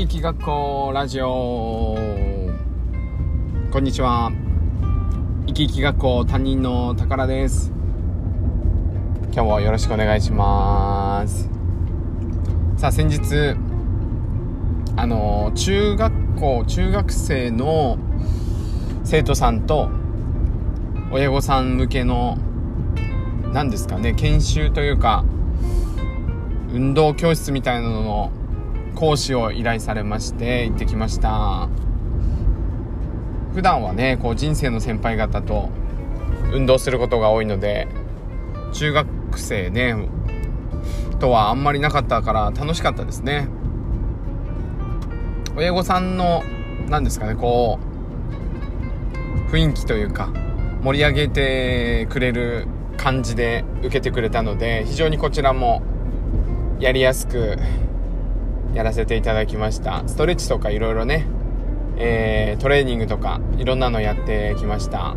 [0.00, 1.98] き生き学校ラジオ。
[3.70, 4.32] こんにちは。
[5.46, 7.70] 生き生き学校担任の宝です。
[9.30, 11.50] 今日もよろしくお願いします。
[12.78, 13.56] さあ先日
[14.96, 17.98] あの中学校中学生の
[19.04, 19.90] 生徒さんと
[21.12, 22.38] 親御さん向けの
[23.52, 25.26] 何ですかね研修というか
[26.72, 28.39] 運動教室みたいなのの
[28.94, 31.68] 講師を依頼されまして行ってきました。
[33.54, 35.70] 普段はねこう人生の先輩方と
[36.52, 37.88] 運動することが多いので
[38.72, 39.96] 中学生ね
[41.18, 43.48] とはあんまりなかったから楽しかったですね。
[45.56, 46.42] 親御さんの
[46.88, 47.78] 何ですかねこ
[49.48, 50.28] う雰囲気というか
[50.82, 55.82] 盛り上げてくれる感じで受けてくれたので非常にこちらも
[56.78, 57.58] やりやすく
[58.74, 60.04] やらせていただきました。
[60.06, 61.26] ストレッチとかいろいろね、
[61.96, 65.16] えー、トレーニングとかいろんなのやってきました。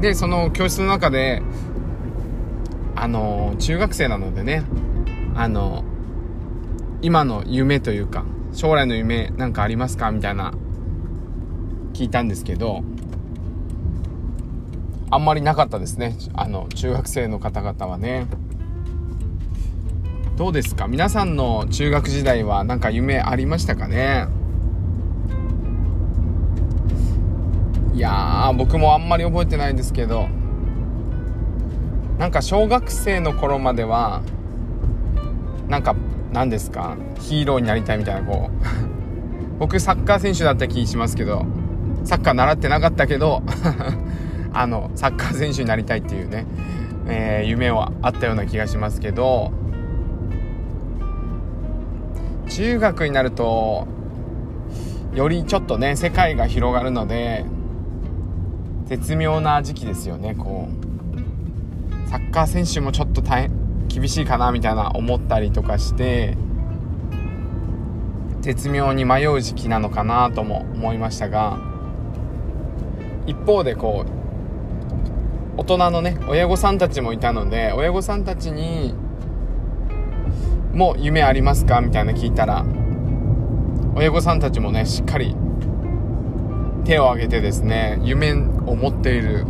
[0.00, 1.40] でその教室の中で
[2.96, 4.64] あの中学生なのでね
[5.34, 5.84] あの
[7.00, 10.52] 今の夢というか将来の夢なんかありますかみたいな
[11.92, 12.82] 聞いたんですけど
[15.10, 16.16] あんまりなかったですね。
[16.34, 18.26] あの中学生の方々はね。
[20.36, 20.88] どうですか？
[20.88, 24.26] 皆さんの中学時代は何か夢ありましたかね？
[27.94, 30.28] いや僕もあんまり覚えてないですけど。
[32.18, 34.22] なんか小学生の頃までは
[35.68, 35.94] なんか
[36.32, 36.96] 何ですか？
[37.20, 38.64] ヒーローになりたいみたいなこう
[39.60, 41.44] 僕サッカー選手だった気しますけど。
[42.04, 43.42] サッカー習ってなかったけど
[44.52, 46.44] あのサッカー選手になりたいっていうね、
[47.06, 49.52] えー、夢はあったような気がしますけど。
[52.48, 53.86] 中学になると
[55.14, 57.44] よりちょっとね世界が広がるので
[58.86, 60.84] 絶妙な時期ですよねこう。
[62.08, 66.36] サッカー選手もちょっと大変厳しいかなみたいな思ったりとかして
[68.40, 71.58] 絶妙に迷う時期なのかなとも思いましたが
[73.26, 78.94] 一方でこう大人のね親御さんたちもいたので親御さんたちに
[80.74, 81.80] も夢ありますか？
[81.80, 82.64] みたいな聞いたら
[83.94, 85.36] 親御さんたちもねしっかり
[86.84, 88.36] 手を挙げてですね夢を
[88.76, 89.46] 持っている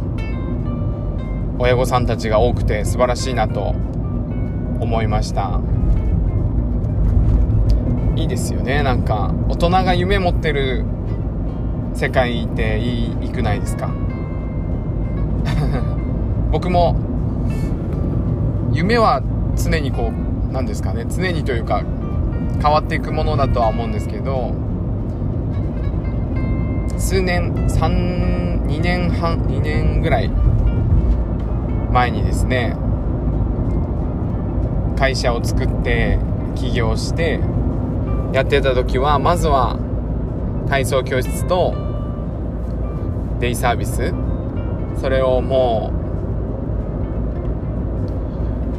[1.59, 3.75] 親御さんたちが多くて素晴らしいなと
[4.81, 5.61] 思いました。
[8.17, 8.83] いいですよね。
[8.83, 10.84] なんか大人が夢持ってる
[11.95, 13.91] 世界っていいいくないですか？
[16.53, 16.97] 僕も
[18.73, 19.23] 夢は
[19.57, 20.24] 常にこう
[20.54, 21.04] 何ですかね。
[21.10, 21.82] 常にというか
[22.62, 24.54] 変わっていくものだとは思うんですけど
[26.97, 30.31] 数年32年半2年ぐらい
[31.91, 32.76] 前にですね
[34.97, 36.20] 会社を作って
[36.54, 37.41] 起業して
[38.32, 39.76] やってた時はまずは
[40.69, 41.75] 体操教室と
[43.41, 44.15] デイサービス
[45.00, 45.92] それをも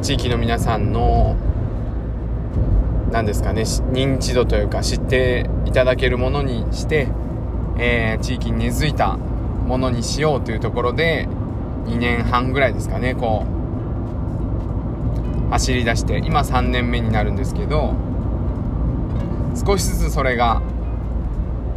[0.02, 1.36] 地域の皆さんの
[3.16, 7.08] 何ですかね認知度というか知っていただけるものにして、
[7.78, 11.26] えー、地域に根付いたものにしようというところで
[11.86, 13.46] 2年半ぐらいですかねこ
[15.46, 17.94] う走り出して今3年目になるんですけど
[19.66, 20.60] 少しずつそれが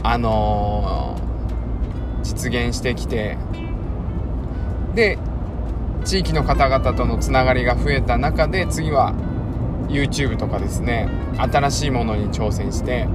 [0.04, 3.38] あのー、実現してきて
[4.94, 5.18] で
[6.04, 9.14] 地域の方々とのつながりが増えた中で次は
[9.90, 13.08] YouTube とかですね新しいものに挑戦して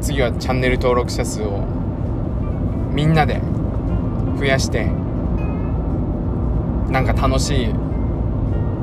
[0.00, 1.60] 次はチャンネル登録者数を
[2.92, 3.40] みんなで
[4.38, 4.86] 増やして
[6.90, 7.74] なんか楽しい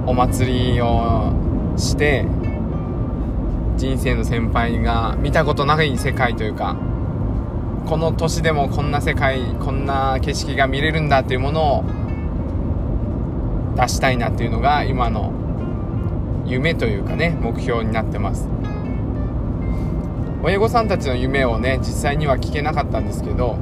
[0.06, 1.32] お祭りを
[1.78, 2.26] して
[3.78, 6.76] 人生の先輩が見たことない世界というか
[7.88, 11.84] この年でもこんな世界こんな景色が見れるんだっていうものを
[13.76, 15.34] 出したいなっていうのが今の
[16.46, 18.48] 夢というかね目標になってます。
[20.44, 23.58] 親御さんたちの夢をね実際には聞けなかったんですけど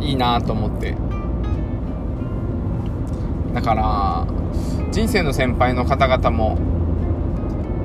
[0.00, 0.96] いいなと思って。
[3.52, 4.26] だから
[4.92, 6.58] 人生の先輩の方々も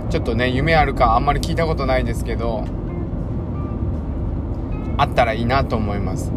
[0.09, 2.65] ちょっとね夢あるかあんまり聞いたことないですけど
[4.97, 6.31] あったらいいなと思います。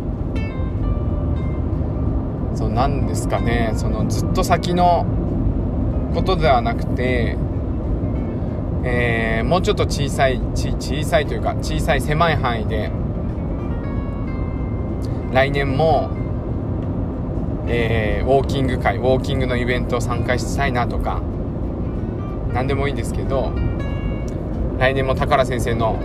[2.55, 3.73] そうなんですかね。
[3.77, 5.05] そのずっと先の
[6.15, 7.37] ことではなくて
[8.87, 12.91] えー、もうちょっと小さい小さいというか小さい狭い範囲で
[15.33, 16.11] 来年も、
[17.67, 21.23] えー、ウォーキング会ウォーキングのイベントを参加したいなとか
[22.53, 23.53] 何でもいいんですけど
[24.79, 25.99] 来年も宝先生の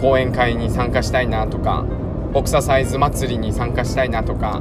[0.00, 1.86] 講演会に参加したいなとか
[2.34, 4.60] ボクササイズ祭りに参加したいなとか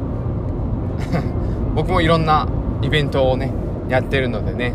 [1.76, 2.48] 僕もいろんな
[2.84, 3.52] イベントをね
[3.90, 4.74] やってるのでね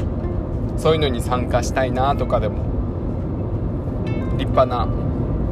[0.77, 2.65] そういうのに参加したいなとかでも
[4.39, 4.89] 立派な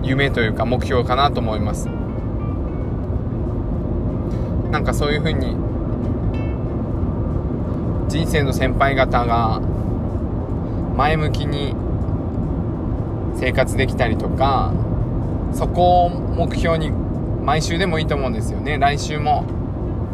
[0.02, 1.88] 夢というか目標かなと思います。
[4.70, 5.56] なんかそういうふうに
[8.08, 9.60] 人生の先輩方が
[10.96, 11.74] 前向きに
[13.36, 14.72] 生活できたりとか
[15.52, 18.78] そこを目標に毎週でもいいと思うんですよね。
[18.78, 19.44] 来週も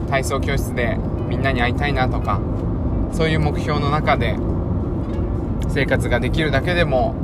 [0.09, 0.99] 体操教室で
[1.33, 2.39] みんなに会いたいなとか
[3.11, 4.37] そういう目標の中で
[5.71, 7.15] 生活ができるだけでも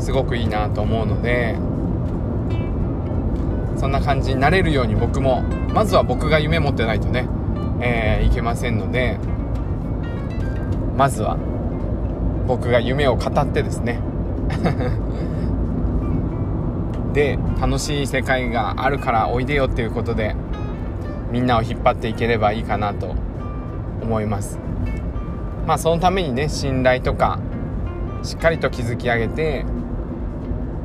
[0.00, 1.54] すごくいいなと思うので
[3.78, 7.28] そんな感じになれるように僕もまずは僕が夢持ってないとね、
[7.80, 9.18] えー、いけませんので
[10.96, 11.36] まずは
[12.48, 14.00] 僕が夢を語ってですね
[17.14, 20.34] で楽しい世界があるからおいでよっていうことで
[21.30, 23.14] みんなを引っ張っていければいいかなと
[24.02, 24.58] 思います。
[25.66, 27.38] まあそのためにね信頼とか
[28.22, 29.64] しっかりと築き上げて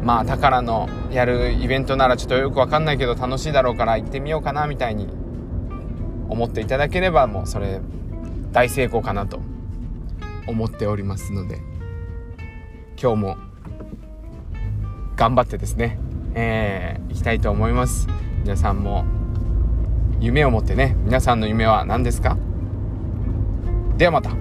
[0.04, 5.08] まあ宝のやるイベントならちょっとよくわかんないけど楽しいだろうから行ってみようかなみたいに
[6.28, 7.80] 思っていただければもうそれ
[8.52, 9.40] 大成功かなと
[10.48, 11.60] 思っておりますので
[13.02, 13.38] 今日も
[15.16, 16.00] 頑張ってですね、
[16.34, 18.08] えー、行きたいと思います。
[18.44, 19.06] 皆さんも
[20.20, 22.38] 夢を持ってね皆さんの夢は何ですか？
[23.98, 24.32] ではまた。